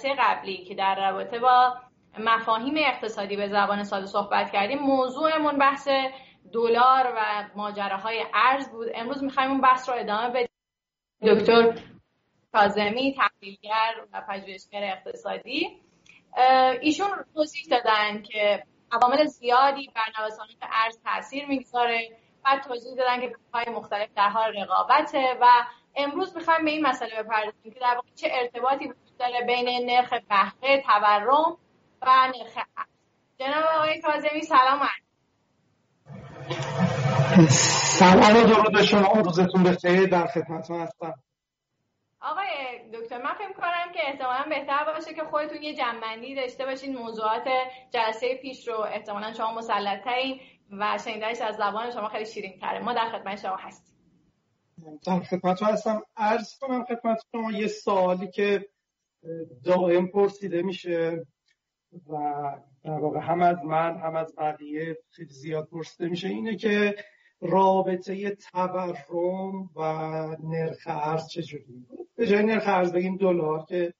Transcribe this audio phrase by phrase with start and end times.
[0.00, 1.74] جلسه قبلی که در رابطه با
[2.18, 5.88] مفاهیم اقتصادی به زبان ساده صحبت کردیم موضوعمون بحث
[6.52, 8.88] دلار و ماجراهای ارز بود.
[8.94, 10.48] امروز می‌خوایم اون بحث رو ادامه بدیم.
[11.22, 11.78] دکتر
[12.52, 15.80] کازمی تحلیلگر و پژوهشگر اقتصادی.
[16.80, 18.62] ایشون توضیح دادن که
[18.92, 22.16] عوامل زیادی بر نوسانات ارز تاثیر می‌گذاره.
[22.44, 25.46] بعد توضیح دادن که های مختلف در حال رقابته و
[25.96, 30.82] امروز می‌خوایم به این مسئله بپردازیم که در واقع چه ارتباطی داره بین نرخ بهره
[30.82, 31.56] تورم
[32.02, 32.64] و نرخ
[33.38, 34.88] جناب آقای کاظمی سلام
[37.98, 39.12] سلام درود شما.
[39.12, 40.06] روزتون بخیر.
[40.06, 41.14] در خدمتتون هستم.
[42.20, 42.46] آقای
[42.94, 47.44] دکتر من فکر کنم که احتمالا بهتر باشه که خودتون یه جنبندی داشته باشین موضوعات
[47.90, 50.06] جلسه پیش رو احتمالا شما مسلط
[50.70, 53.96] و شنیدنش از زبان شما خیلی شیرین تره ما در خدمت شما هستیم.
[55.06, 56.02] در خدمت هستم.
[56.16, 58.68] عرض کنم خدمت شما یه سوالی که
[59.64, 61.26] دائم پرسیده میشه
[62.08, 62.42] و
[62.84, 66.28] در واقع هم از من هم از بقیه خیلی زیاد پرسیده میشه.
[66.28, 66.94] اینه که
[67.40, 69.82] رابطه تورم و
[70.42, 73.94] نرخ ارز چجوری به جای نرخ ارز بگیم دلار که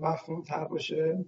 [0.00, 1.24] مفهوم تر باشه.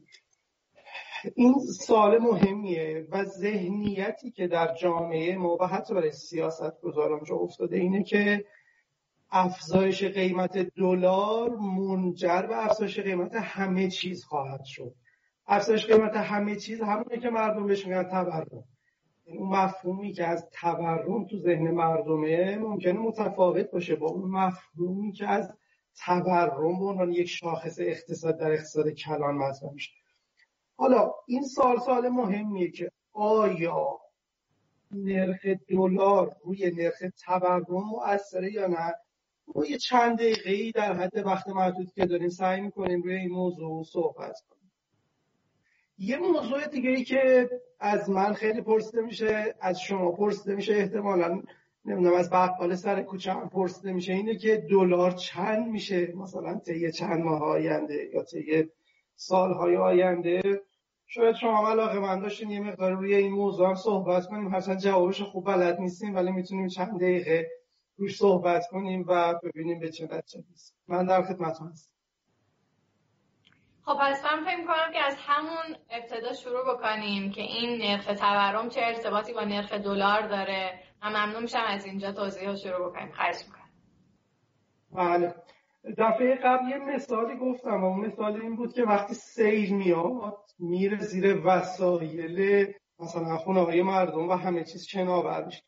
[1.34, 7.36] این سوال مهمیه و ذهنیتی که در جامعه ما و حتی برای سیاست گذاران جا
[7.36, 8.44] افتاده اینه که
[9.30, 14.94] افزایش قیمت دلار منجر به افزایش قیمت همه چیز خواهد شد.
[15.46, 18.64] افزایش قیمت همه چیز همونه که مردم بهش میگن تورم.
[19.24, 25.26] اون مفهومی که از تورم تو ذهن مردمه ممکنه متفاوت باشه با اون مفهومی که
[25.26, 25.52] از
[26.04, 29.92] تورم به عنوان یک شاخص اقتصاد در اقتصاد کلان مطرح میشه.
[30.76, 33.98] حالا این سال سال مهمیه که آیا
[34.90, 38.94] نرخ دلار روی نرخ تورم مؤثره یا نه؟
[39.54, 43.30] ما یه چند دقیقه ای در حد وقت محدود که داریم سعی می‌کنیم روی این
[43.30, 44.72] موضوع صحبت کنیم.
[45.98, 51.42] یه موضوع دیگه ای که از من خیلی پرسیده میشه از شما پرسیده میشه احتمالا
[51.84, 56.92] نمی‌دونم از بقال سر کوچه هم پرسیده میشه اینه که دلار چند میشه؟ مثلا طی
[56.92, 58.68] چند ماه آینده یا طی
[59.16, 60.60] سالهای آینده؟
[61.06, 64.48] شاید شما علاقه من داشتین یه مقدار روی این موضوع هم صحبت کنیم.
[64.54, 67.50] هرچند جوابش خوب بلد نیستیم ولی می‌تونیم چند دقیقه
[67.96, 70.44] روش صحبت کنیم و ببینیم به چه نتیجه
[70.88, 71.92] من در خدمت هستم.
[73.82, 78.68] خب پس من فکر کنم که از همون ابتدا شروع بکنیم که این نرخ تورم
[78.68, 80.80] چه ارتباطی با نرخ دلار داره.
[81.02, 83.12] من ممنون میشم از اینجا توضیح شروع بکنیم.
[83.12, 83.70] خواهش می‌کنم.
[84.92, 85.34] بله.
[85.98, 90.98] دفعه قبل یه مثالی گفتم و اون مثال این بود که وقتی سیل میاد میره
[90.98, 95.62] زیر وسایل مثلا خونه های مردم و همه چیز شناور میشه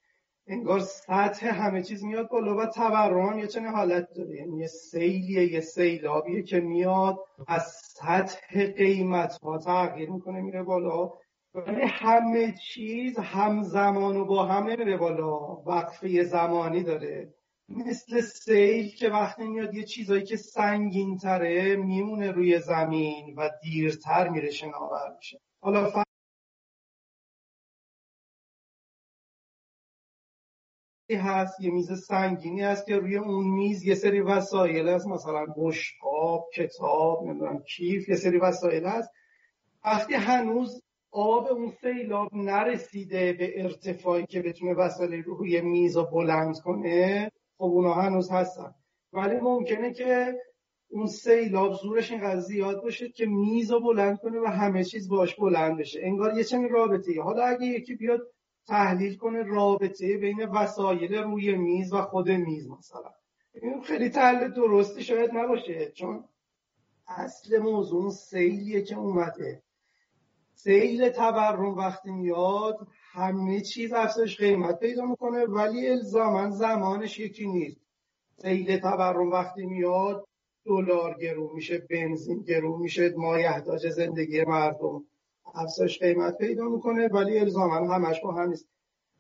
[0.49, 4.37] انگار سطح همه چیز میاد بالا و تورم یه چنین حالت داره.
[4.37, 11.13] یعنی یه سیلیه یه سیلابیه که میاد از سطح قیمت ها تغییر می‌کنه میره بالا.
[11.55, 15.39] ولی همه چیز همزمان و با همه میره بالا.
[15.67, 17.35] وقفه زمانی داره.
[17.69, 24.29] مثل سیل که وقتی میاد یه چیزایی که سنگین تره میمونه روی زمین و دیرتر
[24.29, 25.41] میره شناور میشه.
[25.61, 25.91] حالا
[31.17, 35.07] هست یه میز سنگینی هست که روی اون میز یه سری وسایل هست.
[35.07, 39.11] مثلا بشقاب کتاب نمی‌دونم کیف یه سری وسایل هست.
[39.85, 46.59] وقتی هنوز آب اون سیلاب نرسیده به ارتفاعی که بتونه وسایل روی میز رو بلند
[46.59, 48.75] کنه خب اونا هنوز هستن.
[49.13, 50.39] ولی ممکنه که
[50.91, 55.37] اون سیلاب زورش اینقدر زیاد باشه که میز رو بلند کنه و همه چیز باش
[55.37, 56.01] بلند بشه.
[56.03, 58.21] انگار یه چنین رابطه حالا اگه یکی بیاد
[58.67, 63.11] تحلیل کنه رابطه بین وسایل روی میز و خود میز مثلا.
[63.55, 66.25] این خیلی تحلیل درستی شاید نباشه چون
[67.07, 69.63] اصل موضوع سیلیه که اومده.
[70.55, 77.81] سیل تورم وقتی میاد همه چیز افزایش قیمت پیدا می‌کنه ولی الزاما زمانش یکی نیست.
[78.43, 80.29] سیل تورم وقتی میاد
[80.65, 85.05] دلار گرون میشه بنزین گرون میشه مایحتاج زندگی مردم.
[85.55, 88.69] افزایش قیمت پیدا می‌کنه ولی الزاما همش با هم نیست.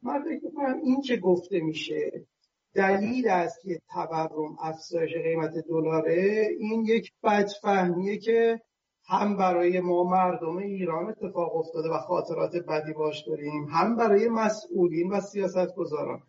[0.02, 2.26] من فکر می‌کنم این که گفته میشه
[2.75, 8.60] دلیل است که تورم افزایش قیمت دلاره این یک بدفهمیه که
[9.06, 15.10] هم برای ما مردم ایران اتفاق افتاده و خاطرات بدی باش داریم هم برای مسئولین
[15.10, 16.22] و سیاست گذاران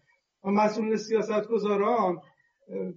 [0.44, 2.22] و مسئولین سیاست گذاران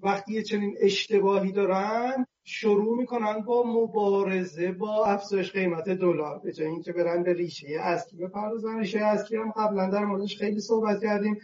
[0.03, 6.93] وقتی چنین اشتباهی دارن شروع می‌کنن با مبارزه با افزایش قیمت دلار به جای اینکه
[6.93, 8.25] برن به ریشه اصلی.
[8.25, 11.39] بپردازن ریشه اصلی هم قبلا در موردش خیلی صحبت کردیم.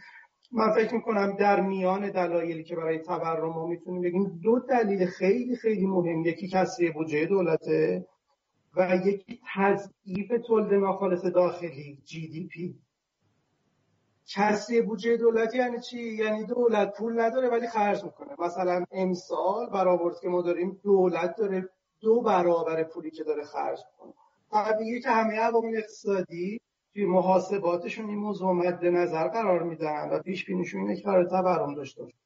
[0.52, 5.56] من فکر می‌کنم در میان دلایلی که برای تورم ما می‌تونیم بگیم دو دلیل خیلی
[5.56, 6.24] خیلی مهم.
[6.24, 8.06] یکی کسری بودجه دولته
[8.76, 12.74] و یکی تضعیف تولید ناخالص داخلی جی دی پی
[14.34, 18.28] کسری بودجه دولتی یعنی چی؟ یعنی دولت پول نداره ولی خرج می‌کنه.
[18.38, 21.68] مثلا امسال برآورد که ما داریم دولت داره
[22.00, 24.14] دو برابر پولی که داره خرج می‌کنه.
[24.50, 26.60] طبیعیه که همه عوامل اقتصادی
[26.92, 32.02] توی محاسباتشون این موضوع مد نظر قرار میدن و پیش بینیشون اینه که تورم داشته
[32.02, 32.16] باشه.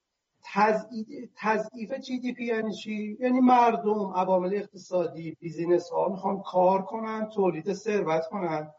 [1.36, 8.26] تضعیف GDP یعنی چی؟ یعنی مردم عوامل اقتصادی business ها می‌خوان کار کنن تولید ثروت
[8.30, 8.70] کنن.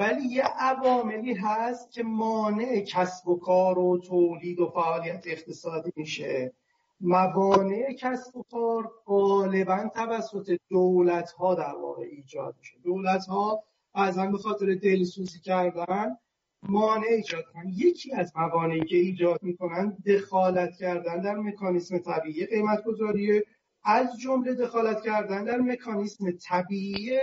[0.00, 6.52] ولی یه عواملی هست که مانع کسب و کار و تولید و فعالیت اقتصادی میشه.
[7.00, 12.76] موانع کسب و کار غالبا توسط دولت ها در واقع ایجاد میشه.
[12.84, 13.62] دولت ها
[13.94, 16.16] از به خاطر دلسوزی کردن
[16.62, 22.84] مانع ایجاد کنن یکی از موانعی که ایجاد می‌کنن دخالت کردن در مکانیسم طبیعی قیمت
[22.84, 23.44] گذاریه
[23.84, 27.18] از جمله دخالت کردن در مکانیسم طبیعی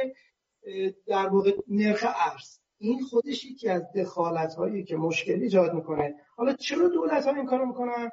[1.08, 2.60] در واقع نرخ ارز.
[2.80, 6.16] این خودش یکی از دخالت هایی که مشکل ایجاد می‌کنه.
[6.36, 8.10] حالا چرا دولت ها این کارو می‌کنن؟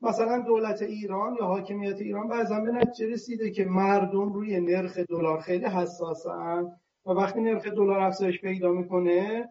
[0.00, 5.40] مثلا دولت ایران یا حاکمیت ایران بعضا به نتیجه رسیده که مردم روی نرخ دلار
[5.40, 6.72] خیلی حساسن
[7.06, 9.48] و وقتی نرخ دلار افزایش پیدا می‌کنه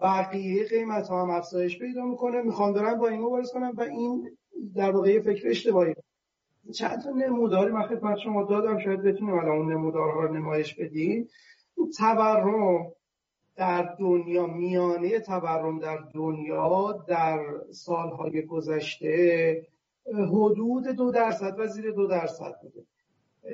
[0.00, 4.36] بقیه قیمت ها هم افزایش پیدا می‌کنه می‌خوان دارن با این مبارزه کنن و این
[4.74, 5.94] در واقع فکر اشتباهی.
[6.74, 11.28] چند تا نموداری من خدمت شما دادم شاید بتونیم الان اون نمودارها رو نمایش بدیم.
[11.98, 12.92] تورم
[13.56, 17.40] در دنیا میانه تورم در دنیا در
[17.70, 19.66] سالهای گذشته
[20.06, 22.86] حدود دو درصد و زیر دو درصد بوده.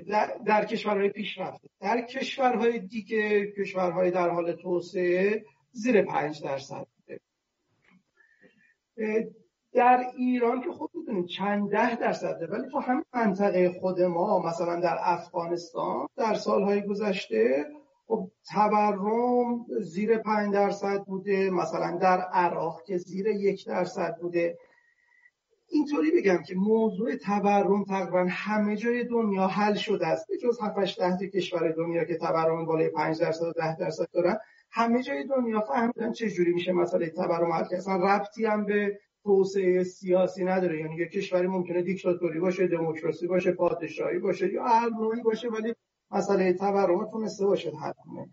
[0.08, 1.68] در, در کشورهای پیشرفته.
[1.80, 7.20] در کشورهای دیگه کشورهای در حال توسعه زیر پنج درصد بوده.
[9.72, 14.80] در ایران که خود می‌دونید چند ده درصده ولی تو همین منطقه خود ما مثلا
[14.80, 17.66] در افغانستان در سالهای گذشته
[18.08, 24.58] خب تورم زیر پنج درصد بوده مثلا در عراق که زیر یک درصد بوده.
[25.69, 30.28] اینطوری بگم که موضوع تورم تقریبا همه جای دنیا حل شده است.
[30.28, 34.38] به جز 7 ده کشور دنیا که تورم بالای 5 درصد و 10 درصد دارن
[34.70, 39.84] همه جای دنیا فهمیدن چه جوری میشه مسئله تورم حل اصلا ربطی هم به توسعه
[39.84, 40.81] سیاسی نداره.
[40.81, 44.90] یعنی یه کشوری ممکنه دیکتاتوری باشه دموکراسی باشه پادشاهی باشه یا هر
[45.25, 45.75] باشه ولی
[46.10, 48.31] مسئله تورم تونسته باشه حل کنه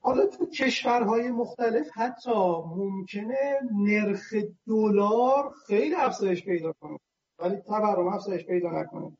[0.00, 2.30] حالا تو کشورهای مختلف حتی
[2.76, 4.34] ممکنه نرخ
[4.66, 6.98] دلار خیلی افزایش پیدا کنه
[7.38, 9.16] ولی تورم افزایش پیدا نکنه.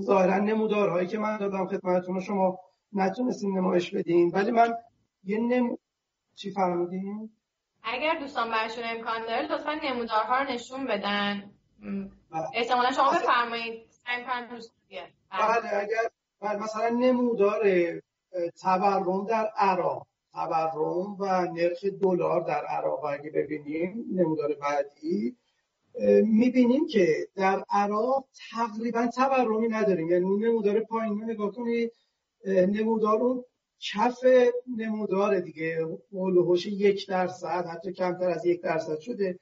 [0.00, 2.58] ظاهرا نمودارهایی که من دادم خدمتتون شما
[2.92, 4.30] نتونستین نمایش بدین.
[4.30, 4.74] ولی من
[5.24, 5.76] یه نم...
[6.34, 7.30] چی فرمودین؟
[7.82, 11.50] اگر دوستان برشون امکان داره لطفا نمودارها رو نشون بدن.
[12.30, 12.46] بله.
[12.54, 13.90] احتمالا شما بفرمایید.
[15.30, 16.10] بله اگر
[16.40, 17.62] بله مثلا نمودار
[18.60, 20.06] تورم در عراق.
[20.32, 23.04] تورم و نرخ دلار در عراق.
[23.04, 25.36] اگه ببینیم نمودار بعدی
[26.24, 30.10] می‌بینیم که در عراق تقریبا تورمی نداریم.
[30.10, 31.92] یعنی نمودار پایین نگاه کنید
[32.46, 33.44] نمودار اون
[33.92, 34.18] کف
[34.76, 35.86] نمودار دیگه.
[36.12, 39.38] هولوهوش یک درصد حتی کمتر از یک درصد شده.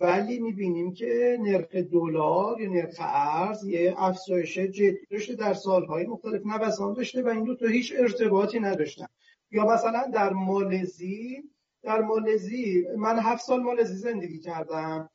[0.00, 6.46] ولی می‌بینیم که نرخ دلار یا نرخ ارز یه افزایش جدی داشته در سالهای مختلف.
[6.46, 9.06] نوسان داشته و این دو تا هیچ ارتباطی نداشتن.
[9.50, 11.42] یا مثلا در مالزی
[11.82, 15.10] در مالزی من هفت سال مالزی زندگی کردم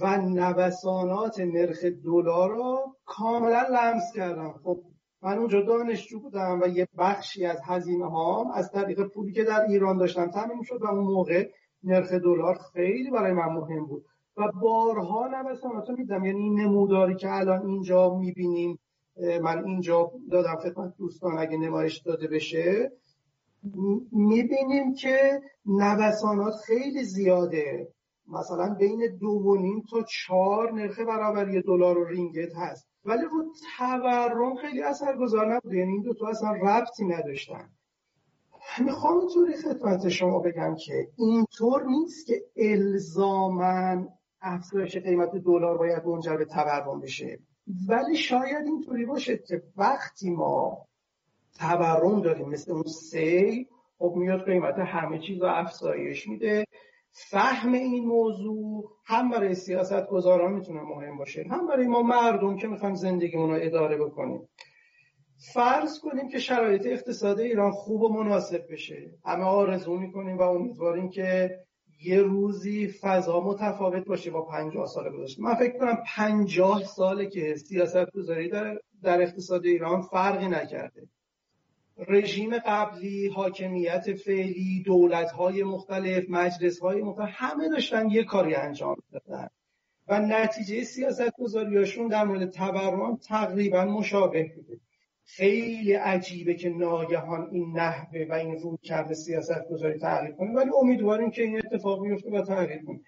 [0.00, 4.52] و نوسانات نرخ دلار رو کاملا لمس کردم.
[4.64, 4.82] خب
[5.22, 9.60] من اونجا دانشجو بودم و یه بخشی از هزینه هام از طریق پولی که در
[9.60, 11.50] ایران داشتم تمیم شد و اون موقع
[11.82, 14.06] نرخ دلار خیلی برای من مهم بود.
[14.40, 18.78] و بارها نوسانات رو میدم یعنی نموداری که الان اینجا می‌بینیم
[19.42, 22.92] من اینجا دادم خدمت دوستان اگه نمایش داده بشه
[24.12, 27.88] می‌بینیم که نوسانات خیلی زیاده.
[28.28, 32.86] مثلا بین دو و نیم تا چهار نرخ برابری دلار و رینگت هست.
[33.04, 33.44] ولی رو
[33.78, 35.76] تورم خیلی اثرگذار نبوده.
[35.76, 37.68] یعنی این دو تا اصلا ربطی نداشتن.
[38.84, 44.08] می‌خوام اینطوری خدمت شما بگم که اینطور نیست که الزامن
[44.42, 47.38] افزایش قیمت دلار باید منجر به تورم بشه.
[47.88, 50.86] ولی شاید اینطوری باشه که وقتی ما
[51.58, 53.68] تورم داریم مثل اون سی
[53.98, 56.64] خب میاد قیمت همه چیز رو افزایش میده.
[57.12, 62.68] فهم این موضوع هم برای سیاست گذاران می‌تونه مهم باشه هم برای ما مردم که
[62.68, 64.48] می‌خوایم زندگیمون رو اداره بکنیم.
[65.54, 69.10] فرض کنیم که شرایط اقتصاد ایران خوب و مناسب بشه.
[69.24, 71.58] همه آرزو می‌کنیم و امیدواریم که
[72.02, 75.42] یه روزی فضا متفاوت باشه با پنجاه سال گذشته.
[75.42, 81.08] من فکر کنم پنجاه ساله که سیاست گذاری در, در اقتصاد ایران فرقی نکرده.
[82.08, 88.96] رژیم قبلی حاکمیت فعلی دولت های مختلف مجلس های مختلف همه داشتن یه کاری انجام
[89.12, 89.48] دادن
[90.08, 94.80] و نتیجه سیاست گذاریاشون در مورد تورم تقریبا مشابه بوده.
[95.24, 100.70] خیلی عجیبه که ناگهان این نحوه و این روی کرده سیاست گذاری تغییر کنه ولی
[100.80, 103.00] امیدواریم که این اتفاق بیفته و تغییر کنه.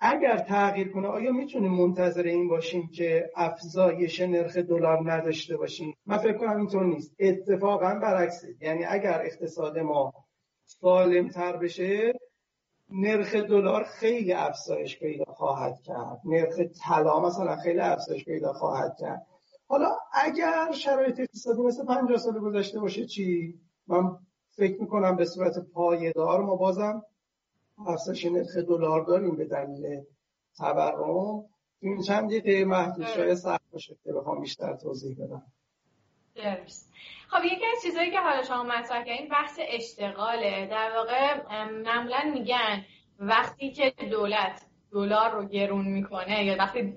[0.00, 6.16] اگر تغییر کنه آیا می‌تونیم منتظر این باشیم که افزایش نرخ دلار نداشته باشیم؟ من
[6.16, 7.14] فکر کنم اینطور نیست.
[7.18, 8.54] اتفاقا برعکسه.
[8.60, 10.12] یعنی اگر اقتصاد ما
[10.64, 12.12] سالم تر بشه
[12.90, 16.20] نرخ دلار خیلی افزایش پیدا خواهد کرد.
[16.24, 19.26] نرخ طلا مثلا خیلی افزایش پیدا خواهد کرد.
[19.68, 23.54] حالا اگر شرایط اقتصادی مثل 50 سال گذشته باشه چی؟
[23.86, 24.18] من
[24.56, 27.02] فکر می‌کنم به صورت پایدار ما بازم
[27.86, 30.02] افزایش نرخ دلار داریم به دلیل
[30.56, 31.44] تورم.
[31.80, 33.14] این چند دقیقه محدود آره.
[33.14, 35.42] شاید سخت باشه که بخوام بیشتر توضیح بدم.
[36.34, 36.92] درست.
[37.28, 40.66] خب یکی از چیزهایی که حالا شما مطرح کردین بحث اشتغاله.
[40.66, 42.84] در واقع معمولا میگن
[43.18, 46.94] وقتی که دولت دلار رو گرون می‌کنه یا وقتی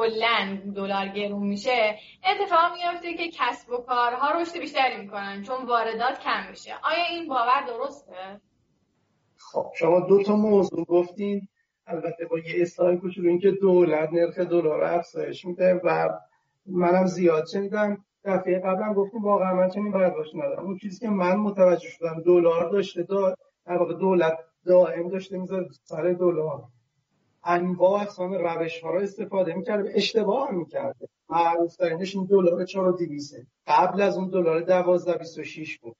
[0.00, 1.98] کلا دلار گرون میشه
[2.30, 6.72] اتفاق میفته که کسب و کارها رشد بیشتری می‌کنن چون واردات کم میشه.
[6.84, 8.40] آیا این باور درسته؟
[9.36, 11.48] خب شما دو تا موضوع گفتین.
[11.86, 16.08] البته با یه اصلاح کوچولو اینکه دولت نرخ دلار افزایش میده و
[16.66, 18.04] منم زیاد شنیدم.
[18.24, 20.64] دفعه قبلا گفتیم واقعا من چنین برداشت ندارم.
[20.64, 23.34] اون چیزی که من متوجه شدم دلار داشته دا
[23.66, 26.62] در واقع دولت دائم داشته می‌ذاره سر دلار.
[27.44, 31.08] انواع اقسام روش ها رو استفاده می‌کرده اشتباه هم می‌کرده.
[31.28, 35.96] معروف ترینش این دلار 4200 قبل از اون دلار 1226 بود.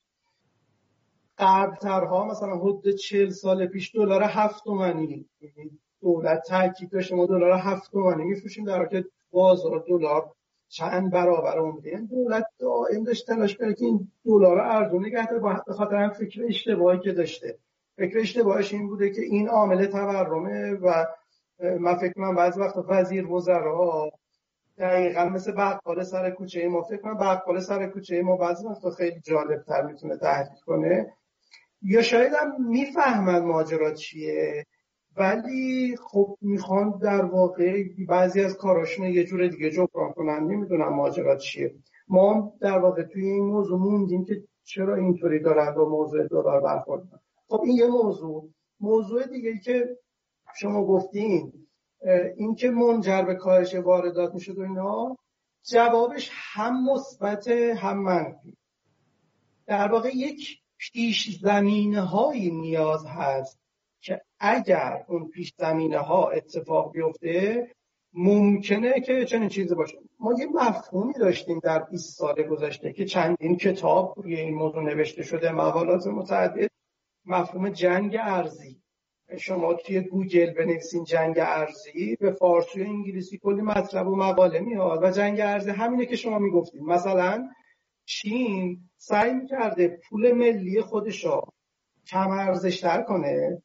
[1.39, 5.27] قبلترها مثلا حدود 40 سال پیش دلار 7 تومانی.
[5.41, 10.33] یعنی دولت تاکید داشته ما دلار 7 تومانی میفروشیم در حالی بازار دلار
[10.69, 15.07] چند برابر اون بوده یعنی دولت دائم داشت تلاش کرده که این دلار رو ارزون
[15.07, 17.59] نگه داره به خاطر هم فکر اشتباهی که داشته.
[17.97, 21.07] فکر اشتباهش این بوده که این عامل تورمه و
[21.63, 24.11] من فکر کنم بعضی وقت وزیر وزرا
[24.79, 29.21] دقیقا مثل بقال سر کوچه ما فکر کنم بقال سر کوچه ما بعضی وقت خیلی
[29.21, 31.13] جالب تر می‌تونه تحلیل کنه.
[31.83, 34.67] یا شاید هم می‌فهمن ماجرا چیه
[35.17, 40.41] ولی خب می‌خوان در واقع بعضی از کاراشون یه جور دیگه جبران کنن.
[40.41, 41.75] نمی‌دونم ماجرا چیه.
[42.09, 47.03] ما در واقع توی این موضوع موندیم که چرا اینطوری دارن با موضوع دلار برخورد
[47.49, 48.49] خب این یه موضوع.
[48.81, 49.97] موضوع دیگه که
[50.57, 51.53] شما گفتین
[52.37, 55.17] این که منجر به کاهش واردات می‌شد و اینا
[55.63, 58.57] جوابش هم مثبت هم منفی.
[59.67, 63.59] در واقع یک پیش زمینه های نیاز هست
[64.01, 67.69] که اگر اون پیش زمینه ها اتفاق بیفته
[68.13, 69.99] ممکنه که چنین چیزی باشه.
[70.21, 75.23] ما یه مفهومی داشتیم در 20 سال گذشته که چندین کتاب روی این موضوع نوشته
[75.23, 76.71] شده مقالات متعدد
[77.25, 78.80] مفهوم جنگ ارزی
[79.39, 85.03] شما توی گوگل بنویسین جنگ ارزی به فارسی و انگلیسی کلی مطلب و مقاله میاد
[85.03, 87.49] و جنگ ارزی همینه که شما می‌گفتیم مثلا
[88.05, 91.27] چین سعی می‌کرده پول ملی خودش
[92.07, 93.63] کم ارزشتر کنه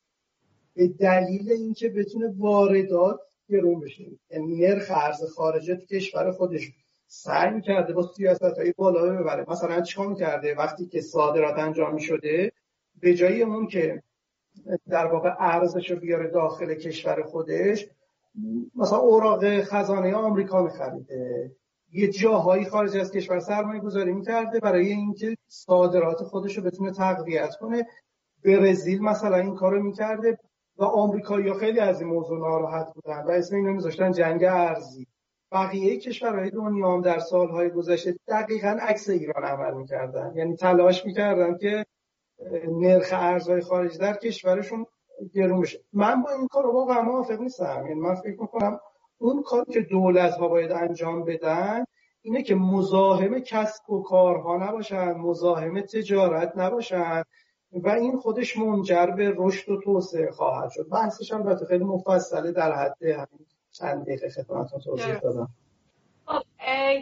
[0.75, 3.19] به دلیل اینکه بتونه واردات
[3.49, 4.03] گرون بشه.
[4.29, 6.71] یعنی نرخ ارز خارجه تو کشور خودش
[7.07, 9.45] سعی می‌کرده با سیاست های بالا ببره.
[9.47, 12.51] مثلا چیکار می‌کرده وقتی که صادرات انجام می‌شده
[13.01, 14.03] به جای اون که
[14.89, 17.89] در واقع ارزش رو بیاره داخل کشور خودش.
[18.75, 21.51] مثلا اوراق خزانه آمریکا میخریده.
[21.91, 27.55] یه جاهایی خارج از کشور سرمایه گذاری می‌کرده برای اینکه صادرات خودش رو بتونه تقویت
[27.55, 27.87] کنه.
[28.45, 30.37] برزیل مثلا این کارو می‌کرده
[30.77, 35.07] و آمریکایی‌ها خیلی از این موضوع ناراحت بودن و اسم اینو میذاشتن جنگ ارزی.
[35.51, 40.33] بقیه کشورهای دنیا هم در سالهای گذشته دقیقا عکس ایران عمل می‌کردن.
[40.35, 41.85] یعنی تلاش می‌کردن که
[42.67, 44.85] نرخ ارزهای خارج در کشورشون
[45.33, 47.83] گرون بشه من با این کار واقعا موافق نیستم.
[47.87, 48.79] یعنی من فکر می‌کنم
[49.17, 51.85] اون کار که دولت ها باید انجام بدن
[52.21, 57.23] اینه که مزاحم کسب و کارها نباشن مزاحم تجارت نباشن
[57.71, 60.89] و این خودش منجر به رشد و توسعه خواهد شد.
[60.89, 65.49] بحثش هم خیلی مفصله در حد همین چند دقیقه خدمتتون توضیح دادم.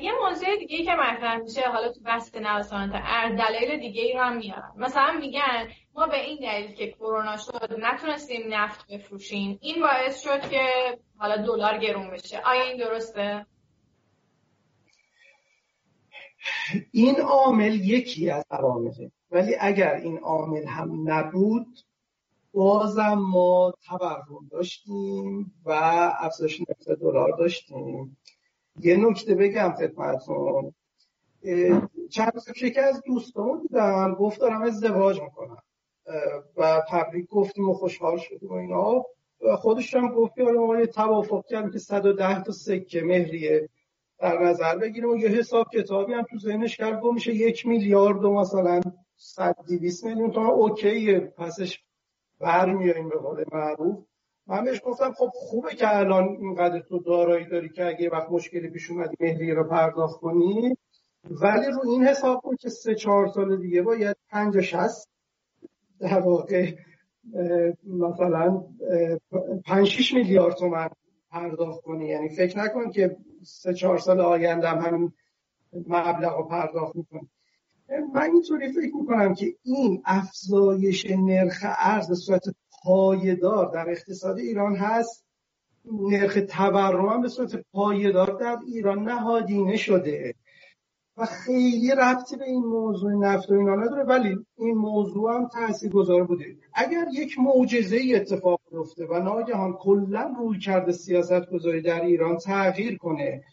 [0.02, 4.14] یه موضوع دیگه ای که مطرح میشه حالا تو بحث نوسانات ارز دلایل دیگه ای
[4.14, 9.60] رو هم میارن مثلا میگن ما به این دلیل که کرونا شد نتونستیم نفت بفروشیم
[9.62, 10.62] این باعث شد که
[11.18, 12.42] حالا دلار گرون بشه.
[12.46, 13.46] آیا این درسته؟
[16.92, 19.12] این عامل یکی از عوامله.
[19.32, 21.80] ولی اگر این عامل هم نبود
[22.54, 25.72] بازم ما تورم داشتیم و
[26.20, 28.18] افزایش نرخ دلار داشتیم.
[28.80, 30.74] یه نکته بگم خدمتتون.
[32.10, 34.16] چند روز پیش از دوستان دیدم.
[34.16, 35.58] گفت دارم ازدواج می‌کنم.
[36.58, 39.06] و تبریک گفتیم و خوشحال شدیم و اینا.
[39.58, 43.70] خودش هم گفت که ما یه توافق کردیم که 110 تا سکه مهریه.
[44.20, 47.00] در نظر بگیریم و یه حساب کتابی هم تو ذهنش کرد.
[47.00, 48.82] گفت میشه یک میلیارد و مثلا
[49.16, 50.48] 100 200 میلیون تا.
[50.48, 51.20] اوکیه.
[51.20, 51.84] پسش
[52.40, 53.98] برمیاییم به قول معروف.
[54.48, 58.70] من بهش گفتم خب خوبه که الان اینقدر تو دارایی داری که اگه وقت مشکلی
[58.70, 60.78] پیش اومدی مهریه رو پرداخت کنی.
[61.30, 65.10] ولی رو این حساب کن که سه چهار سال دیگه باید پنج شست
[66.00, 66.72] در واقع
[67.88, 68.64] مثلا
[69.66, 70.90] پنج شیش میلیارد تومن
[71.32, 72.08] پرداخت کنی.
[72.08, 75.14] یعنی فکر نکن که سه چهار سال آینده هم همین
[75.88, 77.30] مبلغ رو پرداخت می‌کنی.
[78.14, 82.44] من اینطوری فکر می‌کنم که این افزایش نرخ ارز به صورت
[82.84, 85.26] پایدار در اقتصاد ایران هست.
[85.92, 90.36] نرخ تورم هم به صورت پایدار در ایران نهادینه شده
[91.18, 95.92] و خیلی ربطی به این موضوع نفت و اینا نداره ولی این موضوع هم تحصیل
[95.92, 96.58] گذار بوده.
[96.74, 102.38] اگر یک معجزه ای اتفاق بیفته و ناگهان کلا روی کرده سیاست گذاری در ایران
[102.38, 103.44] تغییر کنه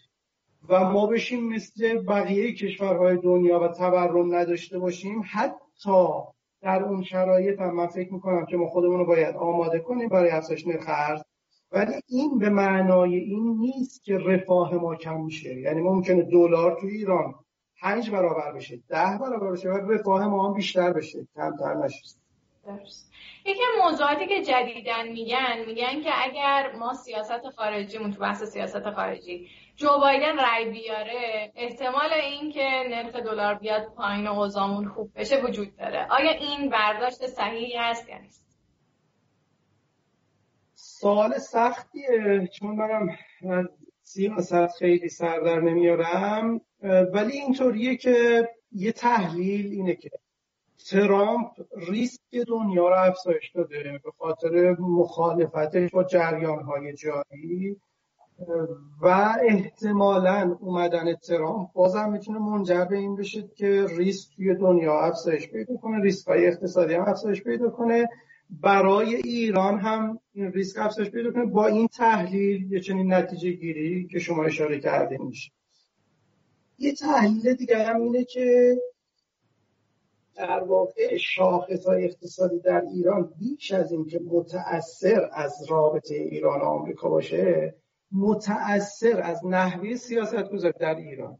[0.69, 6.11] و ما بشیم مثل بقیه کشورهای دنیا و تورم نداشته باشیم حتی
[6.63, 10.31] در اون شرایط هم من فکر می‌کنم که ما خودمون رو باید آماده کنیم برای
[10.31, 11.23] افزایش نرخ ارز.
[11.73, 15.61] ولی این به معنای این نیست که رفاه ما کم میشه.
[15.61, 17.35] یعنی ممکنه دلار تو ایران
[17.81, 21.27] پنج برابر بشه ده برابر بشه و رفاه ما هم بیشتر بشه.
[21.35, 22.21] کمتر نشه
[22.67, 23.11] درست.
[23.47, 29.49] یکی موضوعاتی که جدیدن میگن میگن که اگر ما سیاست خارجیمون تو بحث سیاست خارجی
[29.81, 35.77] جو بایدن رای بیاره احتمال اینکه نرخ دلار بیاد پایین و اوضاعمون خوب بشه وجود
[35.77, 36.07] داره.
[36.11, 38.47] آیا این برداشت صحیحی هست یا نیست؟
[40.75, 43.69] سوال سختیه چون منم
[44.03, 46.61] سیاست خیلی سردر نمیارم.
[47.13, 50.11] ولی اینطوریه که یه تحلیل اینه که
[50.91, 57.81] ترامپ ریسک دنیا رو افزایش داده به خاطر مخالفتش با جریان های جاری.
[59.01, 65.49] و احتمالا اومدن ترامپ بازم می‌تونه منجر به این بشه که ریسک توی دنیا افزایش
[65.49, 68.09] پیدا کنه ریسک های اقتصادی هم افزایش پیدا کنه.
[68.51, 71.47] برای ایران هم این ریسک افزایش پیدا کنه.
[71.47, 75.53] با این تحلیل یه چنین نتیجه گیری که شما اشاره کرده میشه.
[76.79, 78.77] یه تحلیل دیگر هم اینه که
[80.35, 86.65] در واقع شاخص های اقتصادی در ایران بیش از اینکه متأثر از رابطه ایران و
[86.65, 87.75] آمریکا باشه
[88.13, 91.39] متأثر از نحوه سیاست گذاری در ایران.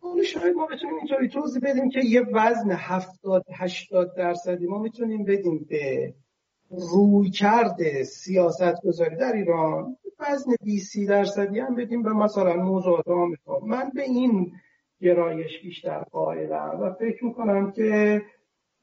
[0.00, 5.24] اون شاید ما بتونیم اینطوری توضیح بدیم که یه وزن 70 80 درصدی ما می‌تونیم
[5.24, 6.14] بدیم به
[6.70, 13.58] روی کرده سیاست گذاری در ایران وزن 20 درصدی هم بدیم به مثلا موضوعات آمریکا.
[13.58, 14.52] من به این
[15.00, 18.22] گرایش بیشتر قائلم و فکر می‌کنم که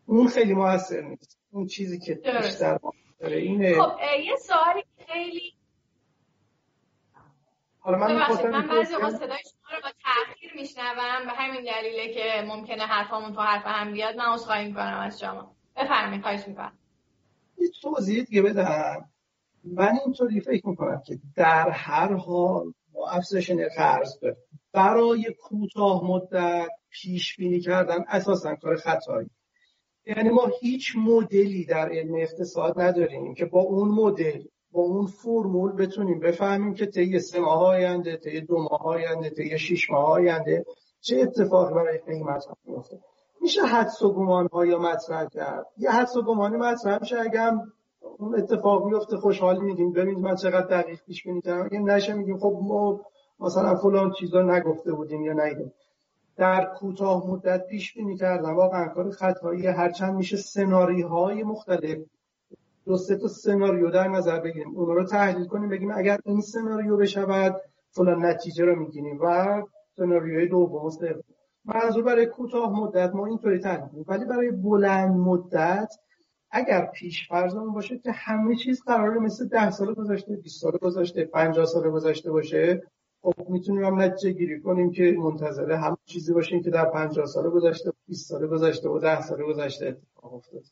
[0.06, 1.40] اون خیلی موثر نیست.
[1.52, 2.80] اون چیزی که بیشتر
[3.22, 3.74] اینه.
[3.74, 3.92] خب
[4.26, 5.54] یه سوالی خیلی
[7.86, 8.16] حالا من
[8.52, 13.34] من بعضی اوقات صدای شما رو با تاخیر میشنوم به همین دلیله که ممکنه حرفامون
[13.34, 14.16] تو حرف هم بیاد.
[14.16, 15.56] من عذرخواهی می‌کنم از شما.
[15.76, 16.78] بفرمایید خواهش می‌کنم.
[17.58, 19.10] یه توضیح دیگه بدم.
[19.64, 24.18] من اینطوری فکر می‌کنم که در هر حال ما افزایش نرخ ارز
[24.74, 29.30] برای کوتاه مدت پیش بینی کردن اساسا کار خطایی.
[30.06, 34.44] یعنی ما هیچ مدلی در علم اقتصاد نداریم که با اون مدل
[34.74, 39.60] با اون فرمول بتونیم بفهمیم که طی سه ماه آینده طی دو ماه آینده طی
[39.60, 40.66] شش ماه آینده
[41.02, 43.00] چه اتفاقی برای قیمت میفته
[43.44, 47.58] میشه حدس و گمان ها مطرح کرد؟ یه حدس و گمانی مطرح میشه اگر
[48.18, 49.92] اون اتفاق میفته خوشحال میگیم.
[49.92, 51.66] ببینید من چقدر دقیق پیش بینی کردم.
[51.66, 53.02] اگه نشه میگیم خب ما
[53.40, 55.74] مثلا فلان چیزا نگفته بودیم یا نیدیم
[56.38, 59.68] در کوتاه مدت پیش بینی کردن واقعا کار خطایی.
[59.68, 61.98] هرچند میشه سناریوهای مختلف
[62.86, 64.76] دو سه تا سناریو در نظر بگیریم.
[64.76, 69.62] اون رو تحلیل کنیم بگیم اگر این سناریو بشود فلان نتیجه رو می‌گیریم و
[69.98, 70.90] سناریوی دوم
[71.66, 75.94] منظور برای کوتاه مدت ما اینطوری تحلیل ولی برای بلند مدت
[76.52, 81.26] اگر پیش فرضمون باشه که همه چیز قراره مثل ده سال گذشته 20 سال گذشته
[81.26, 82.84] 50 سال گذشته باشه
[83.22, 87.50] خب می‌تونیم هم نتیجه گیری کنیم که منتظره هم چیزی باشیم که در 50 سال
[87.50, 90.64] گذشته 20 سال گذشته و 10 سال گذشته اتفاق افتاد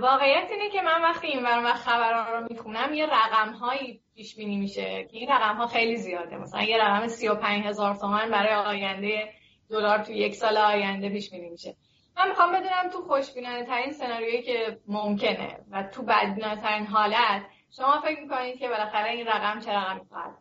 [0.00, 4.56] واقعیت اینه که من وقتی این ور خبران رو می‌خونم یه رقم هایی پیش بینی
[4.56, 6.36] میشه که این رقم ها خیلی زیاده.
[6.36, 9.32] مثلا یه رقم 35 هزار تومن برای آینده
[9.70, 11.76] دلار تو یک سال آینده پیش بینی میشه.
[12.16, 17.42] من می‌خوام بدونم تو خوشبینانه ترین سناریویی که ممکنه و تو بدبینانه ترین حالت
[17.76, 20.38] شما فکر می‌کنید که بالاخره این رقم چه رقمی خواهد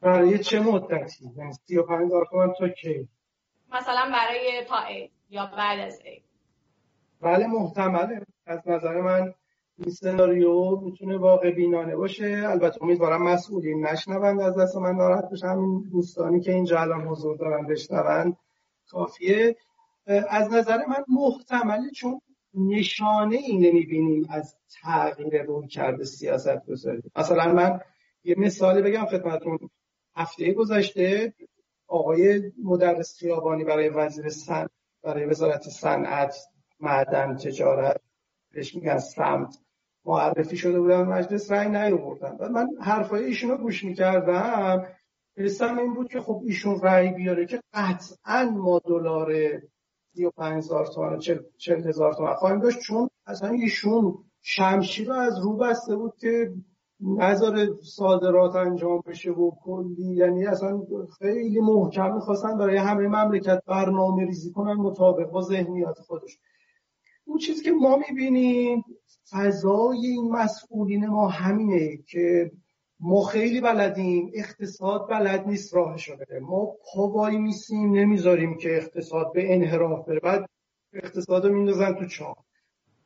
[0.00, 3.08] برای چه مدتی؟ یعنی 35 هزار تومان تا کی؟
[3.72, 6.22] مثلا برای تا ای یا بعد از ای
[7.22, 8.26] بله محتمله.
[8.46, 9.34] از نظر من
[9.78, 12.42] این سناریو می‌تونه واقع بینانه باشه.
[12.46, 15.48] البته امیدوارم مسئولین نشنوند از دست من ناراحت بشن.
[15.48, 18.36] این دوستانی که اینجا الان حضور دارن بشنوند
[18.90, 19.56] کافیه.
[20.06, 22.20] از نظر من محتمله چون
[22.54, 27.80] نشانه ای نمی‌بینیم از تغییر روی کرده سیاست گذاری مثلا من
[28.24, 29.58] یه مثالی بگم خدمتون.
[30.16, 31.34] هفته گذشته
[31.86, 34.66] آقای مدرس خیابانی برای وزیر سن
[35.02, 36.36] برای وزارت صنعت
[36.82, 38.00] معدن تجارت
[38.52, 39.58] بهش میگن سمت.
[40.04, 42.36] معرفی شده بودن مجلس رأی نیاوردن.
[42.40, 44.86] و من حرفای ایشون گوش می‌کردم
[45.36, 49.32] حسم این بود که خب ایشون رأی بیاره که قطعا ما دلار
[50.14, 51.18] 35 هزار تومن و
[51.56, 52.80] 40 هزار تومن خواهیم داشت.
[52.80, 56.52] چون اصلا ایشون شمشیر رو از رو بسته بود که
[57.00, 60.14] نظر صادرات انجام بشه و کلی.
[60.14, 60.82] یعنی اصلا
[61.18, 66.38] خیلی محکم می‌خواستن برای همه مملکت برنامه ریزی کنن مطابق با ذهنیات خودش.
[67.24, 68.84] اون چیزی که ما می‌بینیم
[69.30, 72.52] فضای این مسئولین ما همینه که
[73.00, 79.54] ما خیلی بلدیم اقتصاد بلد نیست راهش بده ما پاوایی میسیم نمی‌ذاریم که اقتصاد به
[79.54, 80.20] انحراف بره.
[80.20, 80.48] بعد
[80.92, 82.44] اقتصاد رو میندازن تو چاه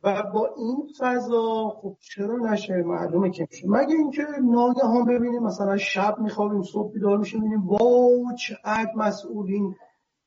[0.02, 3.68] و با این فضا خب چرا نشه؟ معلومه که میشه.
[3.68, 9.74] مگه اینکه ناگهان ببینیم مثلا شب میخوابیم صبح بیدار میشیم ببینیم با چقدر مسئولین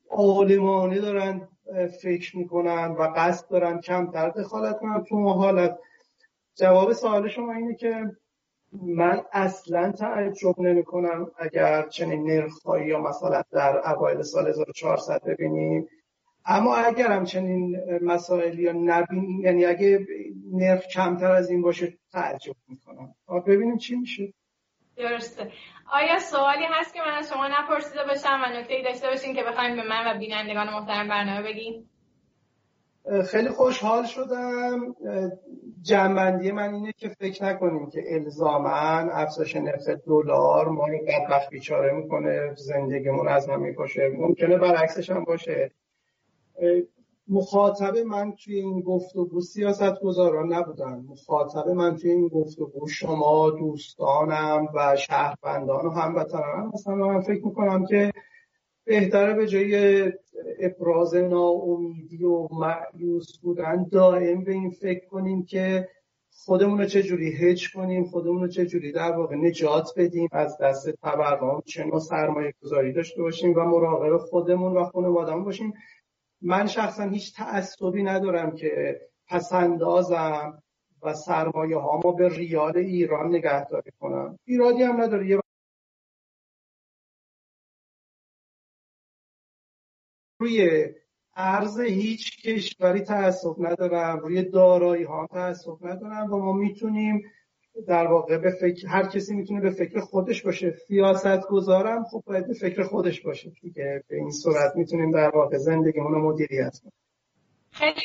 [0.09, 1.47] عالمانه دارن
[2.01, 5.03] فکر می‌کنن و قصد دارن کمتر دخالت کنن.
[5.03, 5.79] تو حالت
[6.55, 8.11] جواب سوال شما اینه که
[8.71, 15.87] من اصلا تعجب نمی کنم اگر چنین نرخهایی یا مثلا در اوایل سال 1400 ببینیم.
[16.45, 20.07] اما اگر هم چنین مسائلی یا نبینیم یعنی اگه
[20.51, 23.15] نرخ کمتر از این باشه تعجب می‌کنم.
[23.47, 24.33] ببینیم چی میشه.
[24.99, 25.51] درسته.
[25.91, 29.43] آیا سوالی هست که من از شما نپرسیده باشم و نکته ای داشته باشین که
[29.43, 31.85] بخوایم به من و بینندگان محترم برنامه بگین؟
[33.31, 34.95] خیلی خوشحال شدم.
[35.81, 41.93] جنبندی من اینه که فکر نکنیم که الزاما افزایش نرخ دلار ما رو بدبخت بیچاره
[41.93, 44.09] می‌کنه زندگیمون از هم می‌کشه.
[44.09, 45.71] ممکنه برعکسش هم باشه.
[47.29, 51.05] مخاطب من توی این گفتگو سیاست گذاران نبودن.
[51.09, 57.85] مخاطب من توی این گفتگو شما دوستانم و شهروندان و هموطنانم مثلا من فکر می‌کنم
[57.85, 58.11] که
[58.85, 60.03] بهتره به جای
[60.59, 65.87] ابراز ناامیدی و معیوس بودن دائم به این فکر کنیم که
[66.31, 71.61] خودمون رو چجوری هج کنیم خودمون رو چجوری در واقع نجات بدیم از دست تورم
[71.65, 75.73] چه نوع سرمایه گذاری داشته باشیم و مراقب خودمون و خانوادهمون باشیم.
[76.41, 80.63] من شخصا هیچ تعصبی ندارم که پسندازم
[81.01, 84.39] و سرمایه ها به ریال ایران نگهداری کنم.
[84.45, 85.27] ایرادی هم نداره.
[85.27, 85.39] یه
[90.39, 90.89] روی
[91.35, 94.19] ارز هیچ کشوری تعصب ندارم.
[94.19, 97.21] روی دارایی ها تعصب ندارم و ما می‌تونیم
[97.87, 100.71] در واقع به فکر هر کسی می‌تونه به فکر خودش باشه.
[100.71, 104.03] سیاست گذارم خب باید به فکر خودش باشه دیگه.
[104.07, 106.93] به این صورت می‌تونیم در واقع زندگیمون رو مدیریت کنیم.
[107.71, 108.01] خیلی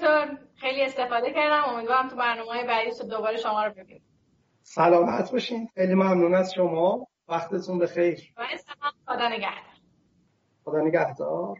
[0.00, 1.74] ممنونم خیلی استفاده کردم.
[1.74, 4.02] امیدوارم تو برنامه بعدی دوباره شما رو ببینیم.
[4.62, 5.68] سلامت باشین.
[5.74, 7.06] خیلی ممنون از شما.
[7.28, 8.34] وقتتون بخیر.
[9.06, 9.74] خدا نگهدار.
[10.64, 11.56] خدا نگهدار.